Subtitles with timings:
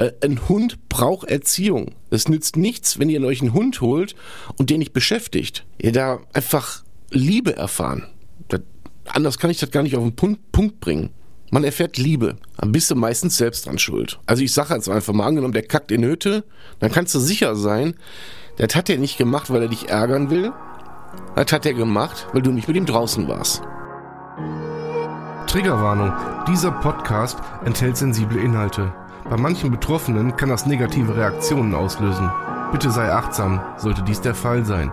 [0.00, 1.94] Äh, ein Hund braucht Erziehung.
[2.10, 4.16] Es nützt nichts, wenn ihr euch einen Hund holt
[4.56, 5.64] und den nicht beschäftigt.
[5.78, 8.06] Ihr da einfach Liebe erfahren.
[8.48, 8.62] Das,
[9.06, 11.10] anders kann ich das gar nicht auf den Punkt, Punkt bringen.
[11.50, 12.36] Man erfährt Liebe.
[12.56, 14.18] Dann bist du meistens selbst dran schuld.
[14.24, 16.44] Also ich sage jetzt einfach mal, angenommen, der kackt in Hütte,
[16.78, 17.94] dann kannst du sicher sein,
[18.56, 20.52] das hat er nicht gemacht, weil er dich ärgern will.
[21.34, 23.62] Das hat er gemacht, weil du nicht mit ihm draußen warst.
[25.46, 26.12] Triggerwarnung.
[26.46, 28.92] Dieser Podcast enthält sensible Inhalte.
[29.28, 32.30] Bei manchen Betroffenen kann das negative Reaktionen auslösen.
[32.72, 34.92] Bitte sei achtsam, sollte dies der Fall sein.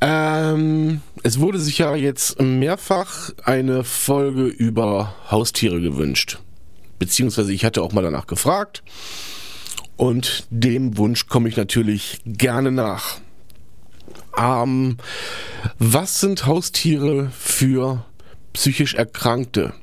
[0.00, 6.38] Ähm, es wurde sich ja jetzt mehrfach eine Folge über Haustiere gewünscht.
[6.98, 8.82] Beziehungsweise ich hatte auch mal danach gefragt.
[9.96, 13.18] Und dem Wunsch komme ich natürlich gerne nach.
[14.36, 14.98] Ähm,
[15.80, 18.04] was sind Haustiere für
[18.52, 19.74] psychisch Erkrankte?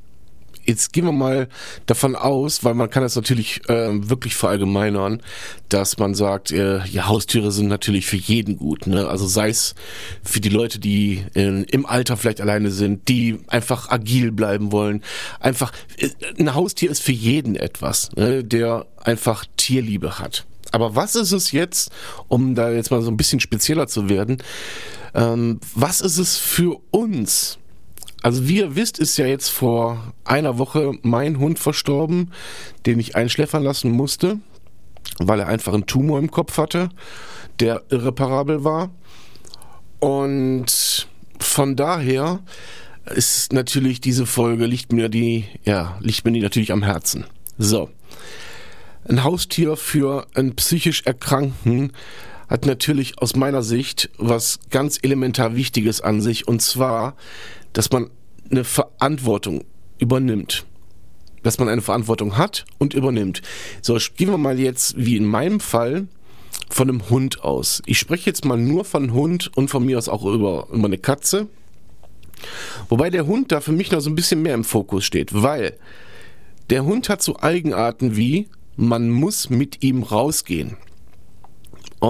[0.66, 1.48] Jetzt gehen wir mal
[1.86, 5.22] davon aus, weil man kann das natürlich äh, wirklich verallgemeinern,
[5.70, 8.88] dass man sagt, äh, ja, Haustiere sind natürlich für jeden gut.
[8.88, 9.08] Ne?
[9.08, 9.76] Also sei es
[10.24, 15.04] für die Leute, die in, im Alter vielleicht alleine sind, die einfach agil bleiben wollen.
[15.40, 16.10] Einfach, äh,
[16.40, 18.44] ein Haustier ist für jeden etwas, ne?
[18.44, 20.46] der einfach Tierliebe hat.
[20.72, 21.92] Aber was ist es jetzt,
[22.28, 24.40] um da jetzt mal so ein bisschen spezieller zu werden,
[25.14, 27.60] ähm, was ist es für uns?
[28.26, 32.32] Also wie ihr wisst, ist ja jetzt vor einer Woche mein Hund verstorben,
[32.88, 34.40] den ich einschläfern lassen musste,
[35.20, 36.90] weil er einfach einen Tumor im Kopf hatte,
[37.60, 38.90] der irreparabel war.
[40.00, 41.08] Und
[41.40, 42.40] von daher
[43.14, 47.26] ist natürlich diese Folge liegt mir die, ja, liegt mir die natürlich am Herzen.
[47.60, 47.92] So.
[49.08, 51.92] Ein Haustier für einen psychisch Erkrankten
[52.48, 57.16] hat natürlich aus meiner Sicht was ganz elementar Wichtiges an sich und zwar
[57.76, 58.10] dass man
[58.50, 59.66] eine Verantwortung
[60.00, 60.66] übernimmt.
[61.44, 63.42] Dass man eine Verantwortung hat und übernimmt.
[63.82, 66.08] So, gehen wir mal jetzt, wie in meinem Fall,
[66.70, 67.84] von einem Hund aus.
[67.86, 70.98] Ich spreche jetzt mal nur von Hund und von mir aus auch über, über eine
[70.98, 71.48] Katze.
[72.90, 75.78] Wobei der Hund da für mich noch so ein bisschen mehr im Fokus steht, weil
[76.70, 78.48] der Hund hat so Eigenarten wie,
[78.78, 80.78] man muss mit ihm rausgehen.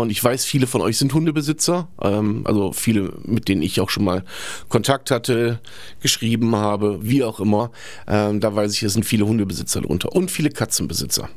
[0.01, 3.89] Und ich weiß, viele von euch sind Hundebesitzer, ähm, also viele, mit denen ich auch
[3.89, 4.25] schon mal
[4.67, 5.61] Kontakt hatte,
[6.01, 7.71] geschrieben habe, wie auch immer.
[8.05, 11.29] Ähm, da weiß ich, es sind viele Hundebesitzer drunter und viele Katzenbesitzer.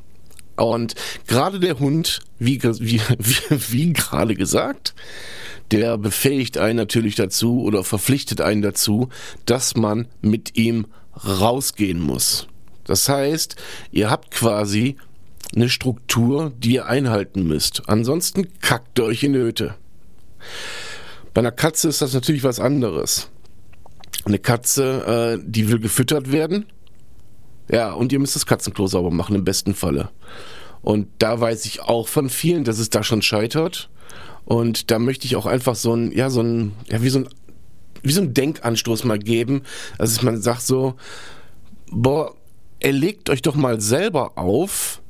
[0.57, 0.97] Und
[1.29, 4.95] gerade der Hund, wie, wie, wie, wie gerade gesagt,
[5.71, 9.09] der befähigt einen natürlich dazu oder verpflichtet einen dazu,
[9.47, 10.87] dass man mit ihm
[11.25, 12.49] rausgehen muss.
[12.85, 13.55] Das heißt,
[13.93, 14.97] ihr habt quasi
[15.55, 17.83] eine Struktur, die ihr einhalten müsst.
[17.89, 19.75] Ansonsten kackt ihr euch in Nöte.
[21.35, 23.31] Bei einer Katze ist das natürlich was anderes.
[24.25, 26.67] Eine Katze, äh, die will gefüttert werden.
[27.71, 30.11] Ja, und ihr müsst das Katzenklo sauber machen, im besten Falle.
[30.83, 33.91] Und da weiß ich auch von vielen, dass es da schon scheitert.
[34.45, 37.29] Und da möchte ich auch einfach so ein, ja, so ein, ja, wie so ein,
[38.03, 39.63] wie so ein Denkanstoß mal geben.
[39.99, 40.95] Also man sagt so,
[41.91, 42.35] boah,
[42.81, 45.03] erlegt euch doch mal selber auf,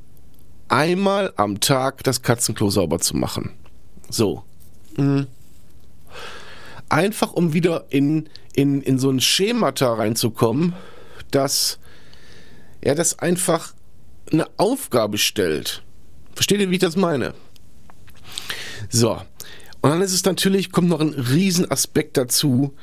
[0.69, 3.51] einmal am Tag das Katzenklo sauber zu machen.
[4.09, 4.43] So.
[4.97, 5.27] Mhm.
[6.87, 10.73] Einfach um wieder in, in, in so ein Schemata reinzukommen,
[11.31, 11.79] dass
[12.81, 13.73] er das einfach
[14.31, 15.83] eine Aufgabe stellt.
[16.33, 17.33] Versteht ihr, wie ich das meine?
[18.89, 19.21] So.
[19.81, 22.73] Und dann ist es natürlich, kommt noch ein Riesenaspekt dazu,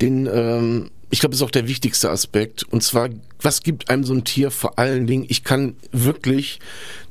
[0.00, 2.64] den ähm, ich glaube, ist auch der wichtigste Aspekt.
[2.64, 3.08] Und zwar,
[3.40, 5.24] was gibt einem so ein Tier vor allen Dingen?
[5.28, 6.60] Ich kann wirklich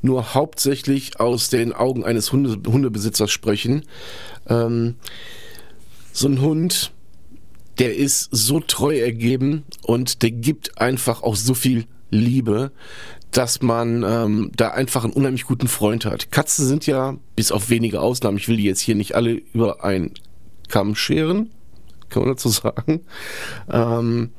[0.01, 3.83] nur hauptsächlich aus den Augen eines Hunde, Hundebesitzers sprechen.
[4.47, 4.95] Ähm,
[6.13, 6.91] so ein Hund,
[7.79, 12.71] der ist so treu ergeben und der gibt einfach auch so viel Liebe,
[13.31, 16.31] dass man ähm, da einfach einen unheimlich guten Freund hat.
[16.31, 19.83] Katzen sind ja, bis auf wenige Ausnahmen, ich will die jetzt hier nicht alle über
[19.83, 20.13] einen
[20.69, 21.51] Kamm scheren,
[22.09, 23.01] kann man dazu sagen.
[23.71, 24.31] Ähm,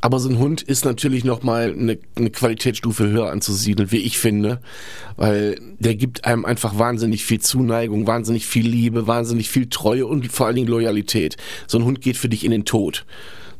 [0.00, 4.60] aber so ein Hund ist natürlich nochmal eine, eine Qualitätsstufe höher anzusiedeln, wie ich finde,
[5.16, 10.30] weil der gibt einem einfach wahnsinnig viel Zuneigung, wahnsinnig viel Liebe, wahnsinnig viel Treue und
[10.30, 11.36] vor allen Dingen Loyalität.
[11.66, 13.06] So ein Hund geht für dich in den Tod.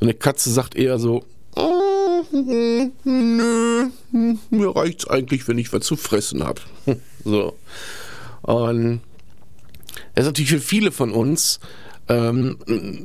[0.00, 1.24] So eine Katze sagt eher so,
[2.32, 3.90] nö,
[4.50, 6.60] mir reicht's eigentlich, wenn ich was zu fressen hab.
[7.24, 7.58] So.
[8.42, 9.00] Und
[10.14, 11.60] das ist natürlich für viele von uns
[12.08, 12.58] ähm,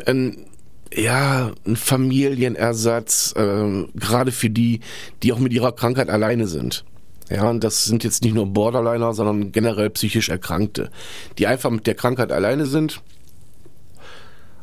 [0.06, 0.46] ein,
[0.94, 4.82] ja, ein Familienersatz, äh, gerade für die,
[5.22, 6.86] die auch mit ihrer Krankheit alleine sind.
[7.30, 10.92] Ja, und das sind jetzt nicht nur Borderliner, sondern generell psychisch Erkrankte,
[11.38, 13.02] die einfach mit der Krankheit alleine sind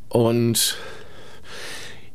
[0.08, 0.76] und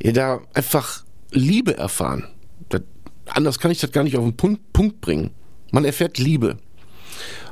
[0.01, 2.27] ja, da einfach Liebe erfahren.
[2.69, 2.81] Das,
[3.27, 5.31] anders kann ich das gar nicht auf den Punkt, Punkt bringen.
[5.71, 6.57] Man erfährt Liebe.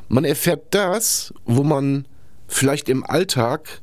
[0.08, 2.08] Man erfährt das, wo man
[2.48, 3.82] vielleicht im Alltag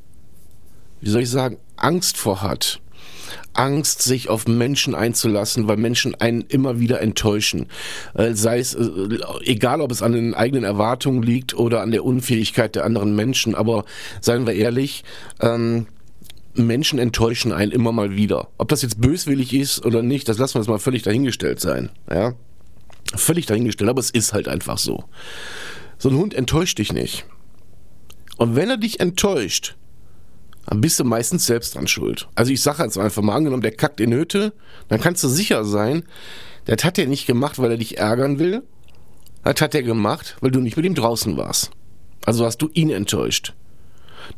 [1.00, 2.80] wie soll ich sagen, Angst vor hat.
[3.52, 7.66] Angst, sich auf Menschen einzulassen, weil Menschen einen immer wieder enttäuschen.
[8.14, 12.04] Äh, sei es, äh, egal ob es an den eigenen Erwartungen liegt oder an der
[12.04, 13.84] Unfähigkeit der anderen Menschen, aber
[14.20, 15.04] seien wir ehrlich,
[15.40, 15.86] ähm,
[16.54, 18.48] Menschen enttäuschen einen immer mal wieder.
[18.58, 21.90] Ob das jetzt böswillig ist oder nicht, das lassen wir jetzt mal völlig dahingestellt sein.
[22.10, 22.34] Ja?
[23.14, 25.04] Völlig dahingestellt, aber es ist halt einfach so.
[25.98, 27.24] So ein Hund enttäuscht dich nicht.
[28.36, 29.76] Und wenn er dich enttäuscht,
[30.70, 32.28] dann bist du meistens selbst dran schuld.
[32.36, 34.52] Also ich sage jetzt einfach mal, angenommen, der kackt in Hütte,
[34.88, 36.04] dann kannst du sicher sein,
[36.64, 38.62] das hat er nicht gemacht, weil er dich ärgern will.
[39.42, 41.72] Das hat er gemacht, weil du nicht mit ihm draußen warst.
[42.24, 43.54] Also hast du ihn enttäuscht.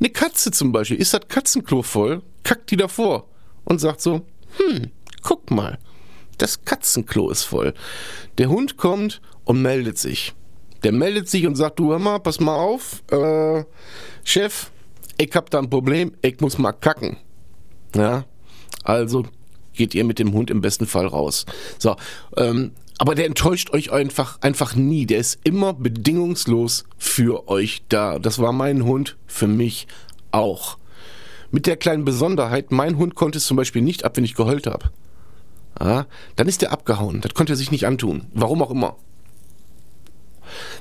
[0.01, 3.29] Eine Katze zum Beispiel, ist das Katzenklo voll, kackt die davor
[3.65, 4.23] und sagt so,
[4.57, 4.91] hm,
[5.21, 5.79] guck mal,
[6.39, 7.75] das Katzenklo ist voll.
[8.39, 10.33] Der Hund kommt und meldet sich.
[10.83, 13.65] Der meldet sich und sagt, du hör mal, pass mal auf, äh,
[14.25, 14.72] Chef,
[15.23, 17.17] ich hab da ein Problem, ich muss mal kacken.
[17.95, 18.25] Ja,
[18.83, 19.25] also
[19.75, 21.47] geht ihr mit dem Hund im besten Fall raus.
[21.79, 21.97] So,
[22.37, 25.07] ähm, aber der enttäuscht euch einfach, einfach nie.
[25.07, 28.19] Der ist immer bedingungslos für euch da.
[28.19, 29.87] Das war mein Hund für mich
[30.31, 30.79] auch.
[31.51, 34.67] Mit der kleinen Besonderheit, mein Hund konnte es zum Beispiel nicht ab, wenn ich geheult
[34.67, 34.91] habe.
[35.81, 37.21] Ja, dann ist der abgehauen.
[37.21, 38.27] Das konnte er sich nicht antun.
[38.35, 38.97] Warum auch immer.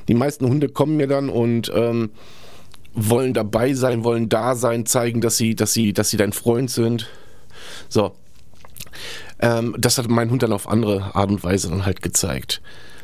[0.08, 2.12] Die meisten Hunde kommen mir dann und ähm,
[2.94, 6.70] wollen dabei sein, wollen da sein, zeigen, dass sie, dass sie, dass sie dein Freund
[6.70, 7.10] sind.
[7.90, 8.14] So.
[9.40, 12.62] Ähm, das hat mein Hund dann auf andere Art und Weise dann halt gezeigt.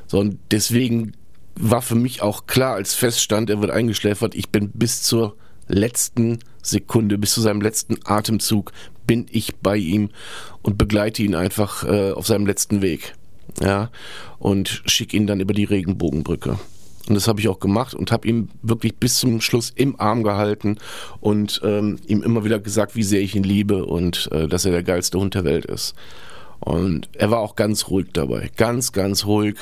[0.08, 1.14] So, und deswegen
[1.56, 5.36] war für mich auch klar, als feststand, er wird eingeschläfert, ich bin bis zur
[5.68, 8.72] letzten Sekunde, bis zu seinem letzten Atemzug,
[9.06, 10.10] bin ich bei ihm
[10.62, 13.16] und begleite ihn einfach äh, auf seinem letzten Weg.
[13.62, 13.90] Ja,
[14.38, 16.60] und schicke ihn dann über die Regenbogenbrücke.
[17.08, 20.24] Und das habe ich auch gemacht und habe ihn wirklich bis zum Schluss im Arm
[20.24, 20.78] gehalten
[21.22, 24.72] und ähm, ihm immer wieder gesagt, wie sehr ich ihn liebe und äh, dass er
[24.72, 25.96] der geilste Hund der Welt ist.
[26.60, 29.58] Und er war auch ganz ruhig dabei, ganz, ganz ruhig.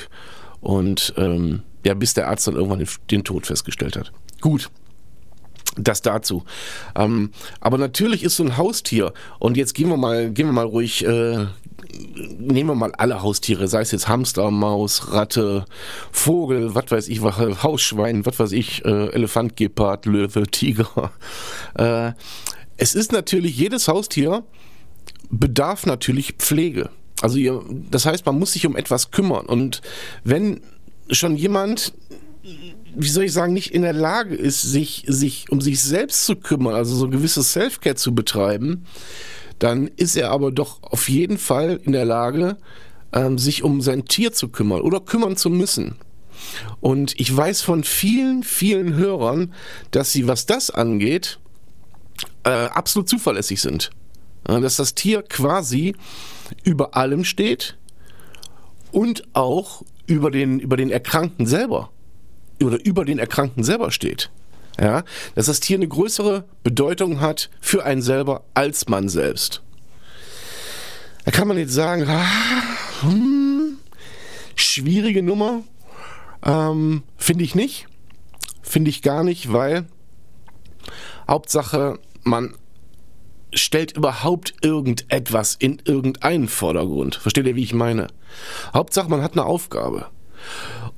[0.62, 4.12] Und ähm, ja, bis der Arzt dann irgendwann den, den Tod festgestellt hat.
[4.42, 4.72] Gut,
[5.78, 6.44] das dazu.
[6.96, 10.66] Ähm, aber natürlich ist so ein Haustier, und jetzt gehen wir mal, gehen wir mal
[10.66, 11.46] ruhig, äh,
[12.38, 15.66] nehmen wir mal alle Haustiere, sei es jetzt Hamster, Maus, Ratte,
[16.12, 21.12] Vogel, was weiß ich, Hausschwein, was weiß ich, äh, Elefant, Gepard, Löwe, Tiger.
[21.76, 22.14] Äh,
[22.78, 24.44] es ist natürlich, jedes Haustier
[25.30, 26.90] bedarf natürlich Pflege.
[27.22, 29.46] Also ihr, das heißt, man muss sich um etwas kümmern.
[29.46, 29.82] Und
[30.24, 30.62] wenn
[31.10, 31.94] schon jemand
[32.96, 36.36] wie soll ich sagen, nicht in der Lage ist, sich, sich um sich selbst zu
[36.36, 38.86] kümmern, also so gewisses Self-Care zu betreiben,
[39.60, 42.58] dann ist er aber doch auf jeden Fall in der Lage,
[43.14, 45.96] ähm, sich um sein Tier zu kümmern oder kümmern zu müssen.
[46.82, 49.54] Und ich weiß von vielen, vielen Hörern,
[49.92, 51.40] dass sie, was das angeht,
[52.44, 53.92] äh, absolut zuverlässig sind.
[54.44, 55.96] Dass das Tier quasi
[56.64, 57.78] über allem steht
[58.92, 61.90] und auch über den, über den Erkrankten selber
[62.62, 64.30] oder über den Erkrankten selber steht.
[64.80, 65.04] Ja,
[65.36, 69.62] dass das Tier eine größere Bedeutung hat für einen selber als man selbst.
[71.24, 72.26] Da kann man jetzt sagen, ah,
[73.02, 73.78] hm,
[74.56, 75.64] schwierige Nummer.
[76.44, 77.88] Ähm, Finde ich nicht.
[78.62, 79.86] Finde ich gar nicht, weil
[81.28, 82.56] Hauptsache, man
[83.54, 87.16] stellt überhaupt irgendetwas in irgendeinen Vordergrund.
[87.16, 88.08] Versteht ihr, wie ich meine?
[88.74, 90.08] Hauptsache, man hat eine Aufgabe.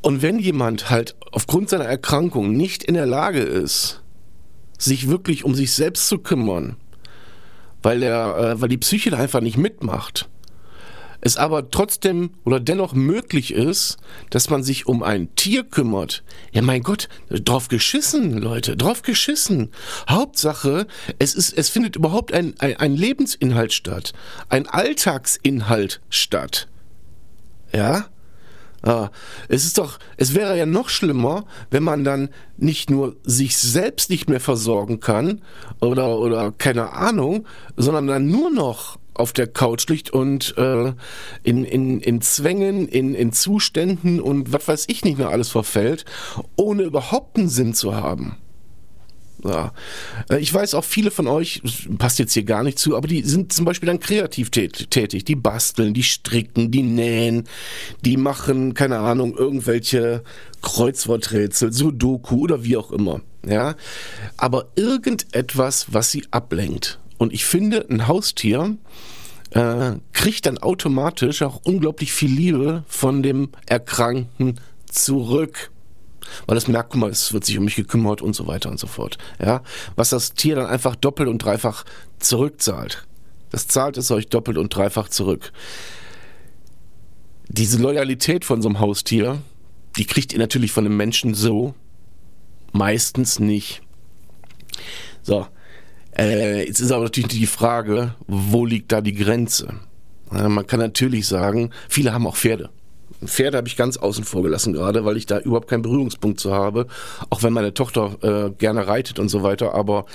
[0.02, 4.02] Und wenn jemand halt aufgrund seiner Erkrankung nicht in der Lage ist,
[4.78, 6.76] sich wirklich um sich selbst zu kümmern,
[7.82, 10.30] weil, der, äh, weil die Psyche da einfach nicht mitmacht,
[11.22, 13.98] es aber trotzdem oder dennoch möglich ist,
[14.30, 16.24] dass man sich um ein Tier kümmert.
[16.52, 19.72] Ja, mein Gott, drauf geschissen, Leute, drauf geschissen.
[20.08, 20.88] Hauptsache,
[21.18, 24.14] es ist, es findet überhaupt ein, ein, ein Lebensinhalt statt,
[24.50, 26.68] ein Alltagsinhalt statt.
[27.74, 28.06] Ja?
[28.88, 29.12] Ah,
[29.50, 34.10] es ist doch, es wäre ja noch schlimmer, wenn man dann nicht nur sich selbst
[34.10, 35.42] nicht mehr versorgen kann
[35.82, 40.94] oder, oder keine Ahnung, sondern dann nur noch auf der Couch liegt und äh,
[41.44, 46.06] in, in, in Zwängen, in, in Zuständen und was weiß ich nicht mehr alles verfällt,
[46.56, 48.38] ohne überhaupt einen Sinn zu haben.
[49.44, 49.74] Ja.
[50.30, 51.62] Äh, ich weiß auch, viele von euch,
[51.98, 55.26] passt jetzt hier gar nicht zu, aber die sind zum Beispiel dann kreativ tätig.
[55.26, 57.44] Die basteln, die stricken, die nähen,
[58.04, 60.24] die machen, keine Ahnung, irgendwelche
[60.62, 63.22] Kreuzworträtsel, Sudoku oder wie auch immer.
[63.46, 63.76] Ja.
[64.38, 67.00] Aber irgendetwas, was sie ablenkt.
[67.18, 68.78] Und ich finde, ein Haustier
[69.52, 75.72] äh, kriegt dann automatisch auch unglaublich viel Liebe von dem Erkrankten zurück.
[76.46, 78.88] Weil es merkt, guck es wird sich um mich gekümmert und so weiter und so
[78.88, 79.18] fort.
[79.44, 79.62] Ja,
[79.96, 81.86] was das Tier dann einfach doppelt und dreifach
[82.20, 83.06] zurückzahlt.
[83.50, 85.52] Das zahlt es euch doppelt und dreifach zurück.
[87.48, 89.42] Diese Loyalität von so einem Haustier,
[89.96, 91.74] die kriegt ihr natürlich von einem Menschen so
[92.74, 93.82] meistens nicht.
[95.24, 95.48] So,
[96.18, 99.80] äh, jetzt ist aber natürlich die Frage, wo liegt da die Grenze?
[100.30, 102.70] Man kann natürlich sagen, viele haben auch Pferde.
[103.26, 106.54] Pferde habe ich ganz außen vor gelassen gerade, weil ich da überhaupt keinen Berührungspunkt zu
[106.54, 106.88] habe.
[107.30, 110.06] Auch wenn meine Tochter äh, gerne reitet und so weiter, aber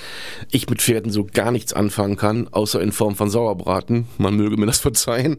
[0.50, 4.06] ich mit Pferden so gar nichts anfangen kann, außer in Form von Sauerbraten.
[4.18, 5.38] Man möge mir das verzeihen.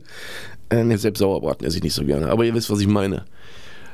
[0.70, 3.26] Äh, selbst Sauerbraten esse ich nicht so gerne, aber ihr wisst, was ich meine.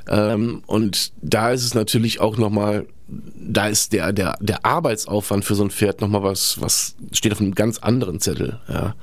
[0.08, 5.56] Ähm, und da ist es natürlich auch nochmal, da ist der, der, der Arbeitsaufwand für
[5.56, 8.96] so ein Pferd nochmal was, was steht auf einem ganz anderen Zettel, ja.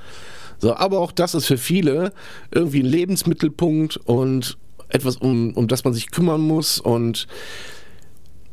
[0.58, 2.12] So, aber auch das ist für viele
[2.50, 4.56] irgendwie ein Lebensmittelpunkt und
[4.88, 6.80] etwas, um, um das man sich kümmern muss.
[6.80, 7.26] Und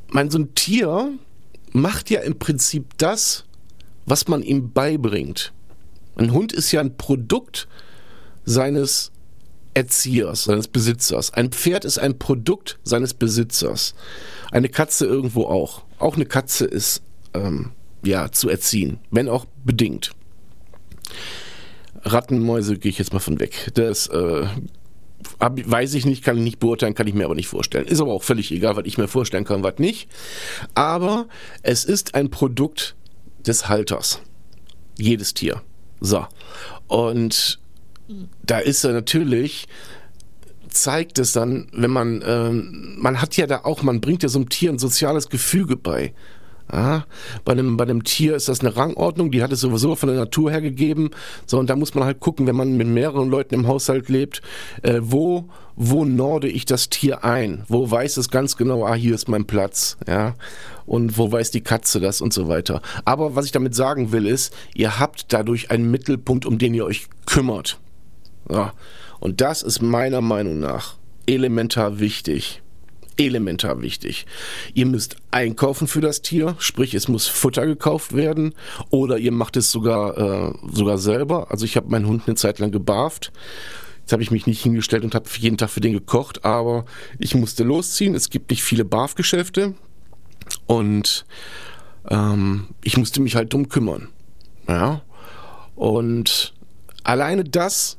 [0.09, 1.11] mein, so ein Tier
[1.71, 3.45] macht ja im Prinzip das,
[4.05, 5.53] was man ihm beibringt.
[6.15, 7.67] Ein Hund ist ja ein Produkt
[8.45, 9.11] seines
[9.73, 11.33] Erziehers, seines Besitzers.
[11.33, 13.95] Ein Pferd ist ein Produkt seines Besitzers.
[14.51, 15.83] Eine Katze irgendwo auch.
[15.97, 17.01] Auch eine Katze ist
[17.33, 17.71] ähm,
[18.03, 20.11] ja zu erziehen, wenn auch bedingt.
[22.03, 23.71] Rattenmäuse gehe ich jetzt mal von weg.
[23.73, 24.45] Das äh,
[25.39, 27.87] weiß ich nicht, kann ich nicht beurteilen, kann ich mir aber nicht vorstellen.
[27.87, 30.09] Ist aber auch völlig egal, was ich mir vorstellen kann, was nicht.
[30.75, 31.27] Aber
[31.61, 32.95] es ist ein Produkt
[33.45, 34.21] des Halters.
[34.97, 35.61] Jedes Tier.
[35.99, 36.25] So.
[36.87, 37.59] Und
[38.45, 39.67] da ist er natürlich,
[40.67, 44.39] zeigt es dann, wenn man, ähm, man hat ja da auch, man bringt ja so
[44.39, 46.13] einem Tier ein soziales Gefüge bei.
[46.71, 47.05] Ja,
[47.45, 50.17] bei, einem, bei einem Tier ist das eine Rangordnung, die hat es sowieso von der
[50.17, 51.11] Natur her gegeben.
[51.45, 54.41] So, und da muss man halt gucken, wenn man mit mehreren Leuten im Haushalt lebt,
[54.81, 57.63] äh, wo, wo norde ich das Tier ein?
[57.67, 60.35] Wo weiß es ganz genau, ah, hier ist mein Platz, ja?
[60.85, 62.81] Und wo weiß die Katze das und so weiter.
[63.05, 66.85] Aber was ich damit sagen will, ist, ihr habt dadurch einen Mittelpunkt, um den ihr
[66.85, 67.79] euch kümmert.
[68.49, 68.73] Ja.
[69.19, 72.62] Und das ist meiner Meinung nach elementar wichtig
[73.17, 74.25] elementar wichtig.
[74.73, 78.53] Ihr müsst einkaufen für das Tier, sprich es muss Futter gekauft werden
[78.89, 81.51] oder ihr macht es sogar, äh, sogar selber.
[81.51, 83.31] Also ich habe meinen Hund eine Zeit lang gebarft.
[84.01, 86.85] Jetzt habe ich mich nicht hingestellt und habe jeden Tag für den gekocht, aber
[87.19, 88.15] ich musste losziehen.
[88.15, 89.75] Es gibt nicht viele Barfgeschäfte
[90.65, 91.25] und
[92.09, 94.09] ähm, ich musste mich halt drum kümmern.
[94.67, 95.01] Ja.
[95.75, 96.53] Und
[97.03, 97.97] alleine das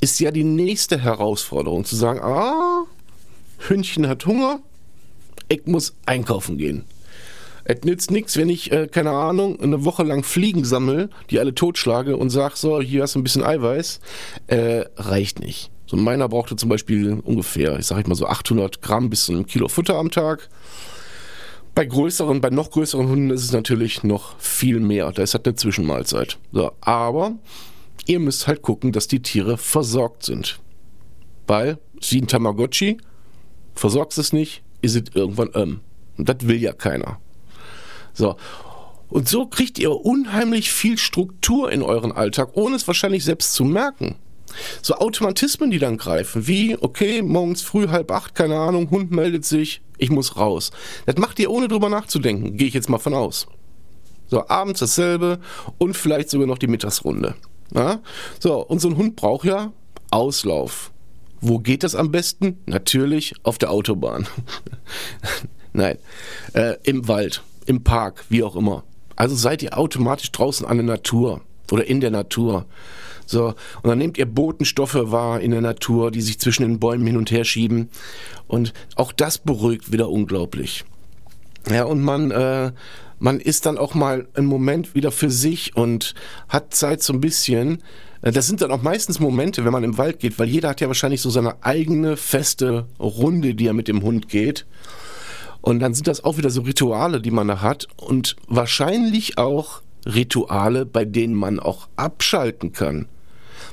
[0.00, 2.84] ist ja die nächste Herausforderung, zu sagen, ah,
[3.68, 4.60] Hündchen hat Hunger,
[5.48, 6.84] ich muss einkaufen gehen.
[7.64, 11.54] Es nützt nichts, wenn ich, äh, keine Ahnung, eine Woche lang Fliegen sammle, die alle
[11.54, 14.00] totschlage und sag, so, hier hast du ein bisschen Eiweiß.
[14.46, 15.70] Äh, reicht nicht.
[15.86, 19.46] So meiner brauchte zum Beispiel ungefähr, ich sag mal so 800 Gramm bis zu einem
[19.46, 20.48] Kilo Futter am Tag.
[21.74, 25.12] Bei größeren, bei noch größeren Hunden ist es natürlich noch viel mehr.
[25.12, 26.38] Da ist halt eine Zwischenmahlzeit.
[26.52, 27.34] So, aber
[28.06, 30.60] ihr müsst halt gucken, dass die Tiere versorgt sind.
[31.46, 32.98] Weil, wie ein Tamagotchi,
[33.80, 35.80] versorgst es nicht, ist es irgendwann ähm.
[36.18, 37.18] Und das will ja keiner.
[38.12, 38.36] So.
[39.08, 43.64] Und so kriegt ihr unheimlich viel Struktur in euren Alltag, ohne es wahrscheinlich selbst zu
[43.64, 44.16] merken.
[44.82, 49.44] So Automatismen, die dann greifen, wie, okay, morgens früh halb acht, keine Ahnung, Hund meldet
[49.44, 50.70] sich, ich muss raus.
[51.06, 53.46] Das macht ihr ohne drüber nachzudenken, gehe ich jetzt mal von aus.
[54.28, 55.40] So, abends dasselbe
[55.78, 57.34] und vielleicht sogar noch die Mittagsrunde.
[57.74, 58.00] Ja?
[58.40, 59.72] So, und so ein Hund braucht ja
[60.10, 60.92] Auslauf.
[61.40, 62.58] Wo geht das am besten?
[62.66, 64.26] Natürlich auf der Autobahn.
[65.72, 65.98] Nein,
[66.52, 68.84] äh, im Wald, im Park, wie auch immer.
[69.16, 72.66] Also seid ihr automatisch draußen an der Natur oder in der Natur.
[73.26, 77.06] So, und dann nehmt ihr Botenstoffe wahr in der Natur, die sich zwischen den Bäumen
[77.06, 77.90] hin und her schieben.
[78.48, 80.84] Und auch das beruhigt wieder unglaublich.
[81.70, 82.72] Ja, und man, äh,
[83.20, 86.14] man ist dann auch mal einen Moment wieder für sich und
[86.48, 87.82] hat Zeit so ein bisschen.
[88.22, 90.80] Äh, das sind dann auch meistens Momente, wenn man im Wald geht, weil jeder hat
[90.80, 94.66] ja wahrscheinlich so seine eigene feste Runde, die er mit dem Hund geht.
[95.60, 99.82] Und dann sind das auch wieder so Rituale, die man da hat und wahrscheinlich auch
[100.06, 103.08] Rituale, bei denen man auch abschalten kann.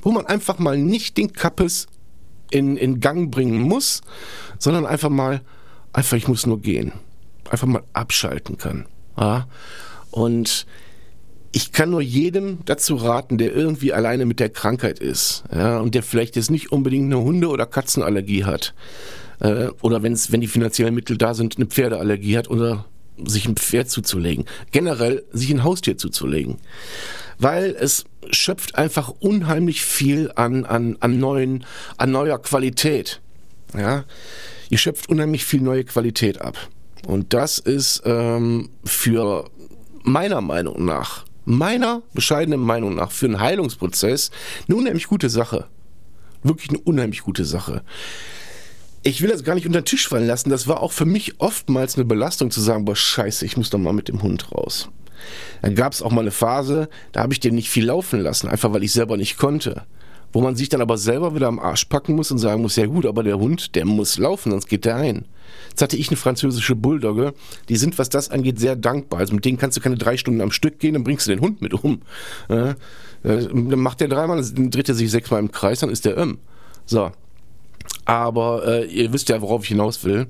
[0.02, 1.88] Wo man einfach mal nicht den Kappes
[2.52, 4.02] in, in Gang bringen muss,
[4.60, 5.42] sondern einfach mal,
[5.94, 6.92] einfach ich muss nur gehen.
[7.50, 8.86] Einfach mal abschalten kann.
[9.18, 9.48] Ja?
[10.12, 10.66] Und
[11.58, 15.96] ich kann nur jedem dazu raten, der irgendwie alleine mit der Krankheit ist ja, und
[15.96, 18.76] der vielleicht jetzt nicht unbedingt eine Hunde- oder Katzenallergie hat
[19.40, 22.86] äh, oder wenn's, wenn die finanziellen Mittel da sind, eine Pferdeallergie hat oder
[23.26, 24.46] sich ein Pferd zuzulegen.
[24.70, 26.58] Generell sich ein Haustier zuzulegen.
[27.40, 31.66] Weil es schöpft einfach unheimlich viel an, an, an, neuen,
[31.98, 33.20] an neuer Qualität.
[33.76, 34.04] Ja?
[34.70, 36.56] Ihr schöpft unheimlich viel neue Qualität ab.
[37.08, 39.50] Und das ist ähm, für
[40.04, 44.32] meiner Meinung nach, meiner bescheidenen Meinung nach, für einen Heilungsprozess
[44.68, 45.68] eine unheimlich gute Sache.
[46.44, 47.84] Wirklich eine unheimlich gute Sache.
[49.04, 50.50] Ich will das gar nicht unter den Tisch fallen lassen.
[50.50, 53.80] Das war auch für mich oftmals eine Belastung zu sagen, boah, scheiße, ich muss doch
[53.80, 54.90] mal mit dem Hund raus.
[55.62, 58.50] Dann gab es auch mal eine Phase, da habe ich den nicht viel laufen lassen,
[58.50, 59.86] einfach weil ich selber nicht konnte
[60.34, 62.86] wo man sich dann aber selber wieder am Arsch packen muss und sagen muss, ja
[62.86, 65.26] gut, aber der Hund, der muss laufen, sonst geht der ein.
[65.70, 67.34] Jetzt hatte ich eine französische Bulldogge,
[67.70, 69.20] die sind, was das angeht, sehr dankbar.
[69.20, 71.42] Also mit denen kannst du keine drei Stunden am Stück gehen, dann bringst du den
[71.42, 72.02] Hund mit um.
[72.50, 72.76] Ja,
[73.24, 76.38] dann macht der dreimal, dann dreht er sich sechsmal im Kreis, dann ist der um.
[76.86, 77.12] So,
[78.06, 80.28] aber äh, ihr wisst ja, worauf ich hinaus will.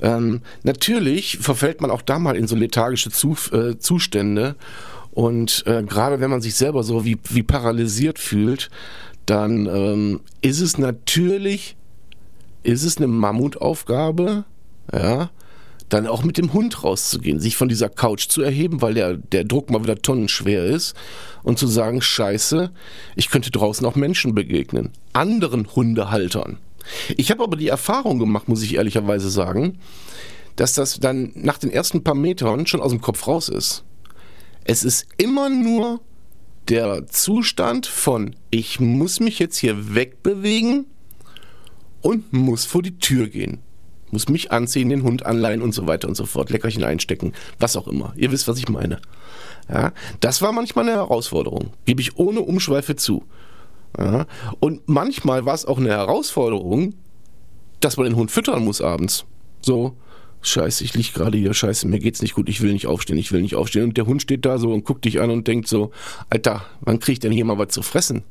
[0.00, 4.56] Ähm, natürlich verfällt man auch da mal in so lethargische Zu äh, Zustände.
[5.12, 8.68] Und äh, gerade wenn man sich selber so wie, wie paralysiert fühlt,
[9.26, 11.76] dann ähm, ist es natürlich,
[12.62, 14.44] ist es eine Mammutaufgabe,
[14.92, 15.30] ja,
[15.88, 19.44] dann auch mit dem Hund rauszugehen, sich von dieser Couch zu erheben, weil der, der
[19.44, 20.94] Druck mal wieder tonnenschwer ist
[21.42, 22.70] und zu sagen, scheiße,
[23.16, 26.58] ich könnte draußen auch Menschen begegnen, anderen Hundehaltern.
[27.16, 29.78] Ich habe aber die Erfahrung gemacht, muss ich ehrlicherweise sagen,
[30.56, 33.84] dass das dann nach den ersten paar Metern schon aus dem Kopf raus ist.
[34.64, 36.00] Es ist immer nur
[36.68, 40.86] der Zustand von, ich muss mich jetzt hier wegbewegen
[42.00, 43.60] und muss vor die Tür gehen.
[44.10, 46.50] Muss mich anziehen, den Hund anleihen und so weiter und so fort.
[46.50, 48.12] Leckerchen einstecken, was auch immer.
[48.16, 49.00] Ihr wisst, was ich meine.
[49.68, 53.24] Ja, das war manchmal eine Herausforderung, gebe ich ohne Umschweife zu.
[53.98, 54.26] Ja,
[54.60, 56.94] und manchmal war es auch eine Herausforderung,
[57.80, 59.24] dass man den Hund füttern muss abends.
[59.62, 59.96] So,
[60.46, 63.32] Scheiße, ich lieg gerade hier, scheiße, mir geht's nicht gut, ich will nicht aufstehen, ich
[63.32, 63.84] will nicht aufstehen.
[63.84, 65.90] Und der Hund steht da so und guckt dich an und denkt so,
[66.28, 68.22] Alter, wann kriegt denn hier mal was zu fressen?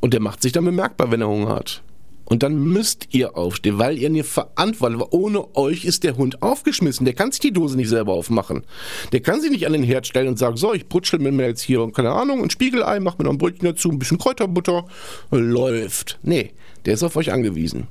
[0.00, 1.82] Und der macht sich dann bemerkbar, wenn er Hunger hat.
[2.24, 7.04] Und dann müsst ihr aufstehen, weil ihr eine Verantwortung, ohne euch ist der Hund aufgeschmissen.
[7.04, 8.64] Der kann sich die Dose nicht selber aufmachen.
[9.12, 11.62] Der kann sie nicht an den Herd stellen und sagen, so, ich brutschel mir jetzt
[11.62, 14.86] hier, keine Ahnung, ein Spiegelei, mach mir noch ein Brötchen dazu, ein bisschen Kräuterbutter,
[15.30, 16.18] läuft.
[16.22, 16.50] Nee,
[16.84, 17.86] der ist auf euch angewiesen.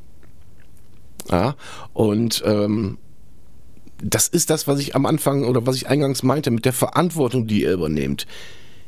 [1.30, 1.56] Ja,
[1.94, 2.98] und ähm,
[4.04, 7.48] das ist das, was ich am Anfang oder was ich eingangs meinte mit der Verantwortung,
[7.48, 8.28] die ihr übernehmt.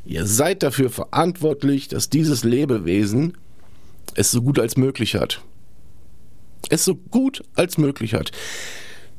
[0.04, 3.36] Ihr seid dafür verantwortlich, dass dieses Lebewesen
[4.14, 5.42] es so gut als möglich hat.
[6.70, 8.30] Es so gut als möglich hat.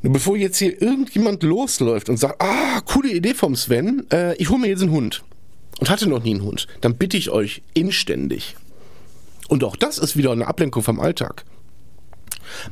[0.02, 4.50] Nur bevor jetzt hier irgendjemand losläuft und sagt, ah, coole Idee vom Sven, äh, ich
[4.50, 5.24] hole mir jetzt einen Hund
[5.80, 8.56] und hatte noch nie einen Hund, dann bitte ich euch inständig.
[9.50, 11.44] Und auch das ist wieder eine Ablenkung vom Alltag.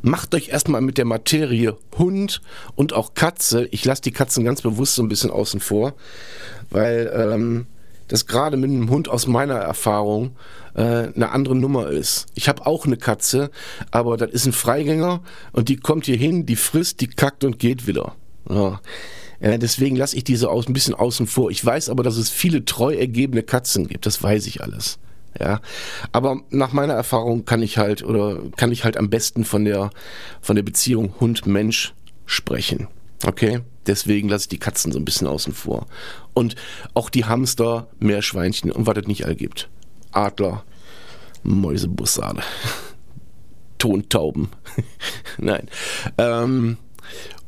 [0.02, 2.42] Macht euch erstmal mit der Materie Hund
[2.76, 3.68] und auch Katze.
[3.72, 5.94] Ich lasse die Katzen ganz bewusst so ein bisschen außen vor,
[6.70, 7.68] weil ähm,
[8.08, 10.36] das gerade mit einem Hund aus meiner Erfahrung
[10.76, 12.28] äh, eine andere Nummer ist.
[12.36, 13.52] Ich habe auch eine Katze,
[13.92, 17.60] aber das ist ein Freigänger und die kommt hier hin, die frisst, die kackt und
[17.60, 18.16] geht wieder.
[18.50, 18.80] Ja.
[19.40, 21.52] Äh, deswegen lasse ich diese aus, ein bisschen außen vor.
[21.52, 24.06] Ich weiß aber, dass es viele treu ergebene Katzen gibt.
[24.06, 25.00] Das weiß ich alles.
[25.40, 25.62] Ja,
[26.12, 29.92] aber nach meiner Erfahrung kann ich halt oder kann ich halt am besten von der
[30.42, 31.94] von der Beziehung Hund-Mensch
[32.26, 32.88] sprechen.
[33.26, 35.88] Okay, deswegen lasse ich die Katzen so ein bisschen außen vor
[36.34, 36.56] und
[36.94, 39.70] auch die Hamster, Meerschweinchen und was es nicht all gibt.
[40.12, 40.64] Adler,
[41.44, 42.42] Mäusebussarde,
[43.78, 44.50] Tontauben.
[45.38, 45.68] Nein.
[46.18, 46.78] Ähm,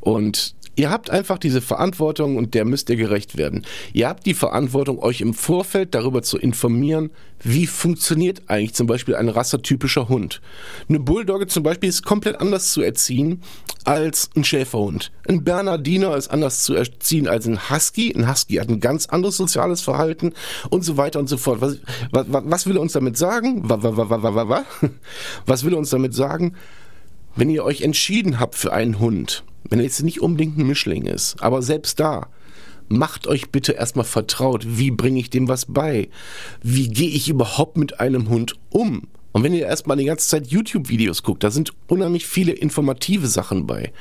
[0.00, 3.66] und Ihr habt einfach diese Verantwortung und der müsst ihr gerecht werden.
[3.92, 7.10] Ihr habt die Verantwortung, euch im Vorfeld darüber zu informieren,
[7.42, 10.40] wie funktioniert eigentlich zum Beispiel ein rassetypischer Hund.
[10.88, 13.42] Eine Bulldogge zum Beispiel ist komplett anders zu erziehen
[13.84, 15.12] als ein Schäferhund.
[15.28, 18.14] Ein Bernardiner ist anders zu erziehen als ein Husky.
[18.16, 20.32] Ein Husky hat ein ganz anderes soziales Verhalten
[20.70, 21.60] und so weiter und so fort.
[21.60, 21.76] Was,
[22.10, 23.68] was, was will er uns damit sagen?
[23.68, 23.82] Was
[25.62, 26.54] will er uns damit sagen?
[27.36, 31.06] Wenn ihr euch entschieden habt für einen Hund, wenn er jetzt nicht unbedingt ein Mischling
[31.06, 32.28] ist, aber selbst da,
[32.90, 34.64] macht euch bitte erstmal vertraut.
[34.66, 36.10] Wie bringe ich dem was bei?
[36.62, 39.06] Wie gehe ich überhaupt mit einem Hund um?
[39.32, 43.66] Und wenn ihr erstmal die ganze Zeit YouTube-Videos guckt, da sind unheimlich viele informative Sachen
[43.66, 43.92] bei.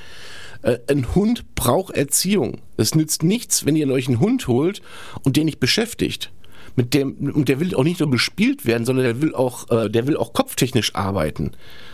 [0.63, 2.61] Äh, ein Hund braucht Erziehung.
[2.77, 4.81] Es nützt nichts, wenn ihr euch einen Hund holt
[5.23, 6.31] und den nicht beschäftigt.
[6.75, 9.89] Mit dem, und der will auch nicht nur gespielt werden, sondern der will auch, äh,
[9.89, 11.51] der will auch kopftechnisch arbeiten.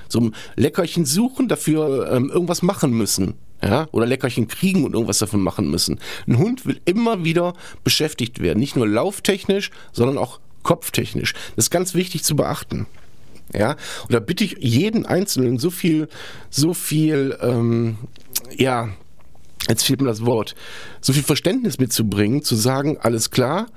[0.07, 5.19] So ein Leckerchen suchen, dafür ähm, irgendwas machen müssen ja, oder Leckerchen kriegen und irgendwas
[5.19, 5.99] davon machen müssen.
[6.27, 11.33] Ein Hund will immer wieder beschäftigt werden, nicht nur lauftechnisch, sondern auch kopftechnisch.
[11.55, 12.87] Das ist ganz wichtig zu beachten.
[13.53, 13.71] Ja,
[14.03, 16.09] und da bitte ich jeden Einzelnen so viel,
[16.49, 17.97] so viel, ähm,
[18.57, 18.89] ja,
[19.69, 20.55] jetzt fehlt mir das Wort,
[20.99, 23.67] so viel Verständnis mitzubringen, zu sagen, alles klar,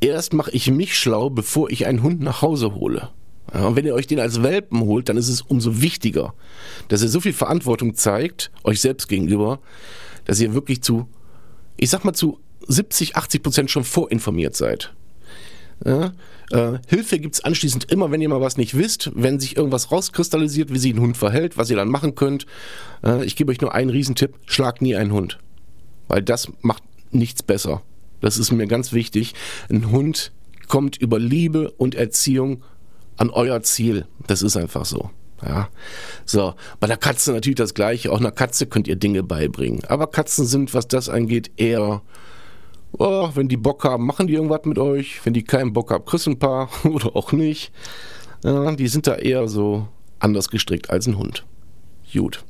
[0.00, 3.10] erst mache ich mich schlau, bevor ich einen Hund nach Hause hole.
[3.52, 6.34] Ja, und wenn ihr euch den als Welpen holt, dann ist es umso wichtiger,
[6.88, 9.60] dass ihr so viel Verantwortung zeigt, euch selbst gegenüber,
[10.24, 11.08] dass ihr wirklich zu,
[11.76, 14.94] ich sag mal zu 70, 80 Prozent schon vorinformiert seid.
[15.84, 16.12] Ja,
[16.50, 19.90] äh, Hilfe gibt es anschließend immer, wenn ihr mal was nicht wisst, wenn sich irgendwas
[19.90, 22.46] rauskristallisiert, wie sich ein Hund verhält, was ihr dann machen könnt.
[23.02, 25.38] Äh, ich gebe euch nur einen Riesentipp, schlag nie einen Hund.
[26.08, 27.82] Weil das macht nichts besser.
[28.20, 29.34] Das ist mir ganz wichtig.
[29.68, 30.32] Ein Hund
[30.68, 32.62] kommt über Liebe und Erziehung
[33.16, 34.06] an euer Ziel.
[34.26, 35.10] Das ist einfach so.
[35.46, 35.68] Ja,
[36.24, 36.54] so.
[36.80, 38.10] Bei der Katze natürlich das Gleiche.
[38.12, 39.84] Auch einer Katze könnt ihr Dinge beibringen.
[39.88, 42.02] Aber Katzen sind, was das angeht, eher,
[42.92, 45.24] oh, wenn die Bock haben, machen die irgendwas mit euch.
[45.24, 47.72] Wenn die keinen Bock haben, kriegst ein paar oder auch nicht.
[48.42, 51.44] Ja, die sind da eher so anders gestrickt als ein Hund.
[52.12, 52.44] Gut.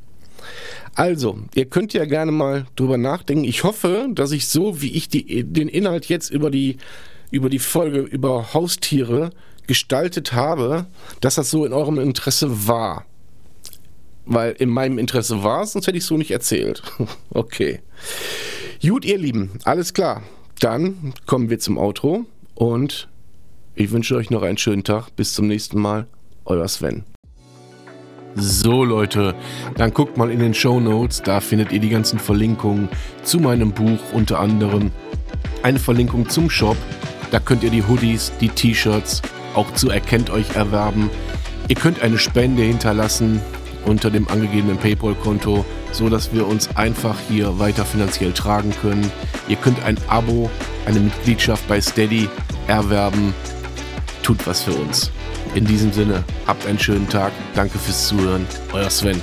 [0.94, 3.44] Also, ihr könnt ja gerne mal drüber nachdenken.
[3.44, 6.76] Ich hoffe, dass ich so, wie ich die, den Inhalt jetzt über die,
[7.30, 9.30] über die Folge über Haustiere
[9.66, 10.86] gestaltet habe,
[11.20, 13.04] dass das so in eurem Interesse war.
[14.26, 16.82] Weil in meinem Interesse war es, sonst hätte ich es so nicht erzählt.
[17.30, 17.80] okay.
[18.82, 20.22] Gut, ihr Lieben, alles klar.
[20.60, 22.24] Dann kommen wir zum Outro
[22.54, 23.08] und
[23.74, 25.14] ich wünsche euch noch einen schönen Tag.
[25.16, 26.06] Bis zum nächsten Mal.
[26.44, 27.04] Euer Sven.
[28.36, 29.34] So Leute,
[29.76, 32.88] dann guckt mal in den Show Notes, da findet ihr die ganzen Verlinkungen
[33.22, 34.90] zu meinem Buch unter anderem.
[35.62, 36.76] Eine Verlinkung zum Shop,
[37.30, 39.22] da könnt ihr die Hoodies, die T-Shirts
[39.54, 41.10] auch zu Erkennt euch erwerben.
[41.68, 43.40] Ihr könnt eine Spende hinterlassen
[43.84, 49.10] unter dem angegebenen PayPal-Konto, so dass wir uns einfach hier weiter finanziell tragen können.
[49.48, 50.50] Ihr könnt ein Abo,
[50.86, 52.28] eine Mitgliedschaft bei Steady
[52.66, 53.34] erwerben.
[54.22, 55.10] Tut was für uns.
[55.54, 57.32] In diesem Sinne, habt einen schönen Tag.
[57.54, 58.46] Danke fürs Zuhören.
[58.72, 59.22] Euer Sven.